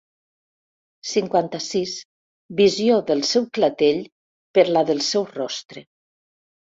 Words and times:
Cinquanta-sis 1.09 1.93
visió 2.61 2.97
del 3.11 3.23
seu 3.35 3.47
clatell 3.59 4.01
per 4.59 4.65
la 4.75 4.87
del 4.89 5.05
seu 5.13 5.29
rostre. 5.35 5.85